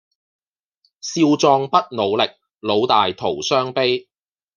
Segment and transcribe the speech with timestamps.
[1.01, 2.23] 少壯不努力，
[2.61, 4.09] 老大徒傷悲